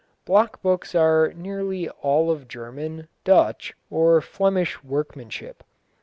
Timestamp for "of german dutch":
2.31-3.75